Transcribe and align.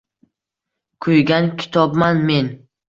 Kuygan 1.07 1.53
kitobman 1.61 2.27
men 2.29 2.55